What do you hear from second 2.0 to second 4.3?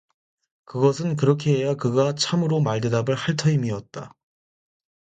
참으로 말대답을 할 터임이었다.